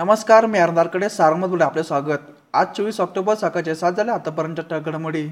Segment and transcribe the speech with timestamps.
[0.00, 2.18] नमस्कार मी अर्धारकडे सारंगमध्ये आपले स्वागत.
[2.52, 5.26] आज चोवीस ऑक्टोबर सकाळचे सात झाले आतापर्यंतच्या घडामोडी.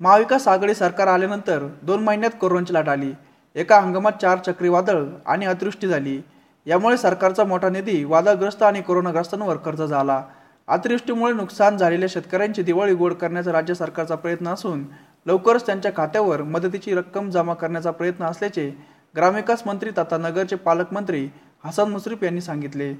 [0.00, 3.12] महाविकास आघाडी सरकार आल्यानंतर दोन महिन्यात कोरोनाची लाट आली.
[3.54, 6.18] एका हंगामात चार चक्रीवादळ आणि अतिवृष्टी झाली.
[6.66, 10.20] यामुळे सरकारचा मोठा निधी वादळग्रस्त आणि कोरोनाग्रस्तांवर खर्च झाला.
[10.68, 14.84] अतिवृष्टीमुळे नुकसान झालेल्या शेतकऱ्यांची दिवाळी गोड करण्याचा राज्य सरकारचा प्रयत्न असून
[15.26, 18.68] लवकरच त्यांच्या खात्यावर मदतीची रक्कम जमा करण्याचा प्रयत्न असल्याचे
[19.16, 21.28] ग्रामविकास मंत्री तथा नगरचे पालकमंत्री
[21.64, 22.92] हसन मुश्रीफ यांनी सांगितले.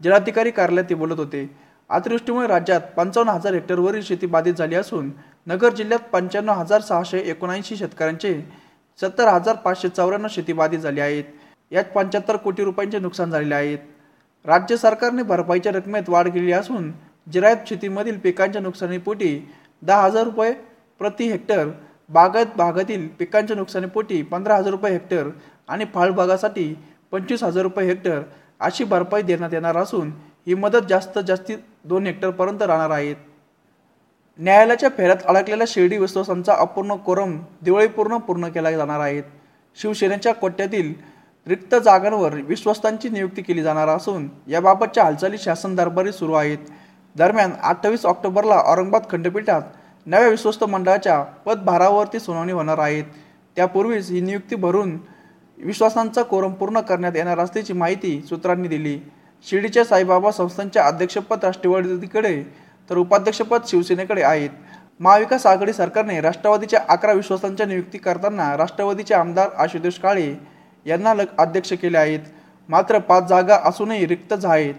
[0.00, 1.48] जिल्हाधिकारी कार्यालयात ते बोलत होते.
[1.90, 5.10] अतिवृष्टीमुळे राज्यात पंचावन्न हजार हेक्टरवरील शेती बाधित झाली असून
[5.46, 8.34] नगर जिल्ह्यात पंच्याण्णव हजार सहाशे एकोणऐंशी शेतकऱ्यांचे
[8.98, 11.24] सत्तर हजार पाचशे चौऱ्याण्णव शेती बाधित झाली आहेत.
[11.72, 13.78] यात पंच्याहत्तर कोटी रुपयांचे नुकसान झालेले आहेत.
[14.44, 16.90] राज्य सरकारने भरपाईच्या रकमेत वाढ केली असून
[17.26, 19.38] जिरायत शेतीमधील पिकांच्या नुकसानीपोटी
[19.82, 20.52] दहा हजार रुपये
[21.00, 21.68] प्रति हेक्टर
[22.10, 25.28] बागायत भागातील पिकांच्या नुकसानीपोटी पंधरा हजार रुपये हेक्टर
[25.68, 26.72] आणि फळबागासाठी
[27.12, 28.20] पंचवीस हजार रुपये हेक्टर
[28.60, 30.10] अशी भरपाई देण्यात येणार असून
[30.46, 33.16] ही मदत जास्त जास्तीत दोन हेक्टरपर्यंत राहणार आहेत
[34.38, 39.22] न्यायालयाच्या फेऱ्यात अडकलेल्या शिर्डी विश्वासांचा अपूर्ण कोरम दिवाळीपूर्ण पूर्ण केला जाणार आहेत
[39.76, 40.92] शिवसेनेच्या कोट्यातील
[41.46, 46.58] रिक्त जागांवर विश्वस्तांची नियुक्ती केली जाणार असून याबाबतच्या हालचाली शासन दरबारी सुरू आहेत.
[47.16, 49.62] दरम्यान अठ्ठावीस ऑक्टोबरला औरंगाबाद खंडपीठात
[50.06, 53.04] नव्या विश्वस्त मंडळाच्या पदभारावरती सुनावणी होणार आहेत
[53.56, 54.96] त्यापूर्वीच ही नियुक्ती भरून
[55.64, 58.98] विश्वासांचा कोरम पूर्ण करण्यात येणार असल्याची माहिती सूत्रांनी दिली.
[59.46, 62.42] शिर्डीच्या साईबाबा संस्थांच्या अध्यक्षपद राष्ट्रवादीकडे
[62.90, 64.50] तर उपाध्यक्षपद शिवसेनेकडे आहेत.
[65.00, 70.34] महाविकास आघाडी सरकारने राष्ट्रवादीच्या अकरा विश्वासांच्या नियुक्ती करताना राष्ट्रवादीचे आमदार आशुतोष काळे
[70.86, 72.20] यांना अध्यक्ष केले आहेत.
[72.68, 74.74] मात्र पाच जागा असूनही रिक्त आहेत.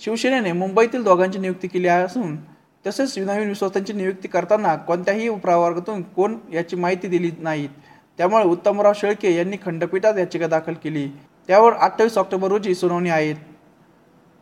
[0.00, 2.36] शिवसेनेने मुंबईतील दोघांची नियुक्ती केली असून
[2.84, 7.68] तसेच नवीन विश्वासांची नियुक्ती करताना कोणत्याही प्रवर्गातून कोण याची माहिती दिली नाहीत.
[8.20, 11.06] त्यामुळे उत्तमराव शेळके यांनी खंडपीठात याचिका दाखल केली.
[11.48, 13.36] त्यावर अठ्ठावीस ऑक्टोबर रोजी सुनावणी आहेत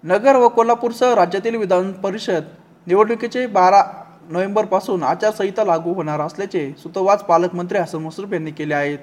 [0.04, 2.44] नगर व कोल्हापूरसह राज्यातील विधान परिषद
[2.86, 3.82] निवडणुकीचे बारा
[4.30, 8.98] नोव्हेंबरपासून आचारसंहिता लागू होणार असल्याचे सुतोवाच पालकमंत्री हसन मुश्रीफ यांनी केले आहेत.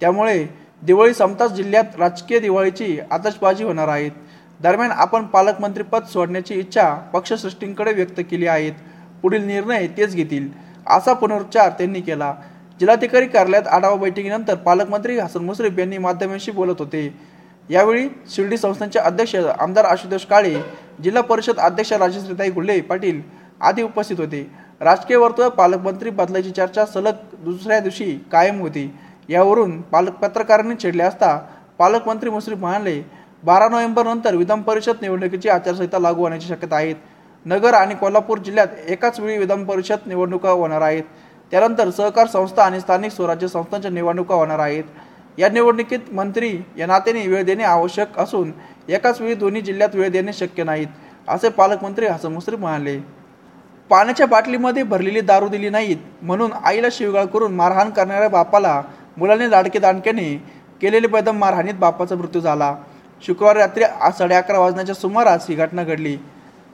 [0.00, 0.46] त्यामुळे
[0.82, 4.12] दिवाळी संपताच जिल्ह्यात राजकीय दिवाळीची आतषबाजी होणार आहेत
[4.60, 8.72] दरम्यान आपण पालकमंत्रीपद सोडण्याची इच्छा पक्षसृष्टींकडे व्यक्त केली आहेत
[9.22, 10.48] पुढील निर्णय तेच घेतील
[10.86, 12.34] असा पुनरुच्चार त्यांनी केला.
[12.80, 17.12] जिल्हाधिकारी कार्यालयात आढावा बैठकीनंतर पालकमंत्री हसन मुश्रीफ यांनी माध्यमांशी बोलत होते.
[17.68, 20.54] यावेळी शिर्डी संस्थांचे अध्यक्ष आमदार आशुतोष काळे
[21.02, 23.20] जिल्हा परिषद अध्यक्ष राजश्रीताई गुल्हे पाटील
[23.60, 24.42] आदी उपस्थित होते.
[24.80, 28.90] राजकीय वर्तुळ पालकमंत्री बदलायची चर्चा सलग दुसऱ्या दिवशी कायम होती.
[29.28, 31.36] यावरून पालक पत्रकारांनी छेडले असता
[31.78, 33.00] पालकमंत्री मुश्रीफ म्हणाले
[33.44, 36.96] बारा नोव्हेंबर नंतर विधान परिषद निवडणुकीची आचारसंहिता लागू होण्याची शक्यता आहेत
[37.46, 41.02] नगर आणि कोल्हापूर जिल्ह्यात एकाच वेळी विधान परिषद निवडणुका होणार आहेत.
[41.52, 44.84] त्यानंतर सहकार संस्था आणि स्थानिक स्वराज्य संस्थांच्या निवडणुका होणार आहेत.
[45.38, 48.52] या निवडणुकीत मंत्री या नात्याने वेळ देणे आवश्यक असून
[48.88, 50.86] एकाच वेळी दोन्ही जिल्ह्यात वेळ देणे शक्य नाहीत
[51.28, 52.98] असे पालकमंत्री हसन मुश्रीफ म्हणाले.
[53.90, 58.82] पाण्याच्या बाटलीमध्ये भरलेली दारू दिली नाहीत म्हणून आईला शिवगाळ करून मारहाण करणाऱ्या बापाला
[59.16, 60.34] मुलाने लाडके दांडक्याने
[60.80, 62.74] केलेले बेदम मारहाणीत बापाचा मृत्यू झाला.
[63.22, 63.84] शुक्रवारी रात्री
[64.18, 66.16] साडे अकरा वाजण्याच्या सुमारास ही घटना घडली.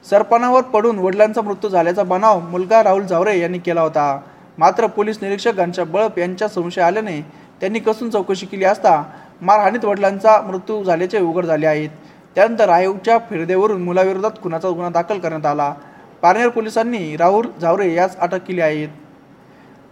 [0.09, 4.19] सरपणावर पडून वडिलांचा मृत्यू झाल्याचा बनाव मुलगा राहुल झावरे यांनी केला होता.
[4.59, 7.19] मात्र पोलीस निरीक्षक घनश्याम बळप यांच्या संशय आल्याने
[7.61, 9.01] त्यांनी कसून चौकशी केली असता
[9.41, 11.89] मारहाणीत वडिलांचा मृत्यू झाल्याचे उघड झाले आहेत.
[12.35, 15.73] त्यानंतर आयोगच्या फिरदेवरून मुलाविरोधात खुनाचा गुन्हा दाखल करण्यात आला.
[16.21, 18.87] पारनेर पोलिसांनी राहुल झावरे यास अटक केली आहे.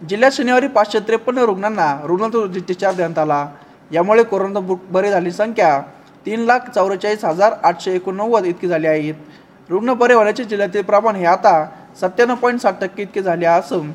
[0.00, 3.46] जिल्ह्यात शनिवारी पाचशे त्रेपन्न रुग्णांना रुग्णालयात डिस्चार्ज देण्यात आला.
[3.92, 5.80] यामुळे कोरोना बरे झाली संख्या
[6.26, 11.24] तीन लाख चौवेचाळीस हजार आठशे एकोणनव्वद इतकी झाली आहेत रुग्ण बरे होण्याचे जिल्ह्यातील प्रमाण हे
[11.26, 11.64] आता
[12.00, 13.90] सत्त्याण्णव पॉईंट साठ टक्के इतके झाले असून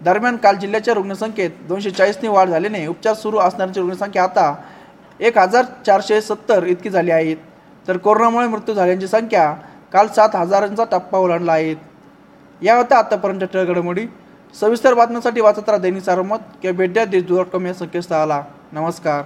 [0.00, 4.54] दरम्यान काल जिल्ह्याच्या रुग्णसंख्येत दोनशे चाळीसनी वाढ झाल्याने उपचार सुरू असणाऱ्यांची रुग्णसंख्या आता
[5.20, 7.36] एक हजार चारशे सत्तर इतकी झाली आहेत
[7.88, 9.54] तर कोरोनामुळे मृत्यू झाल्यांची संख्या
[9.92, 11.74] काल सात हजारांचा टप्पा ओलांडला आहे.
[12.62, 14.06] या होत्या आतापर्यंत घडामोडी.
[14.60, 18.42] सविस्तर बातम्यांसाठी वाचत राहा दैनिक सारमत किंवा भेट द्या देश डॉट कॉम या संकेतस्थळाला.
[18.72, 19.22] नमस्कार.